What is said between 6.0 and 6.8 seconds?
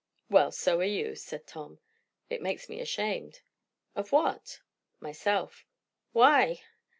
"Why?"